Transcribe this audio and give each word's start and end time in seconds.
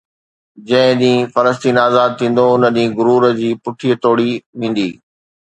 جنهن 0.69 0.95
ڏينهن 0.99 1.29
فلسطين 1.35 1.75
آزاد 1.87 2.09
ٿيندو 2.21 2.45
ان 2.55 2.63
ڏينهن 2.75 2.95
غرور 2.97 3.23
جي 3.39 3.51
پٺي 3.63 3.89
ٽوڙي 4.01 4.29
ويندي 4.59 4.89